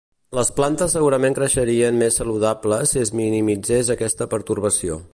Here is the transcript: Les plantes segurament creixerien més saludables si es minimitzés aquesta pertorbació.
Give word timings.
Les 0.35 0.47
plantes 0.59 0.95
segurament 0.97 1.35
creixerien 1.39 2.01
més 2.05 2.19
saludables 2.21 2.95
si 2.95 3.03
es 3.05 3.15
minimitzés 3.23 3.97
aquesta 3.99 4.31
pertorbació. 4.37 5.03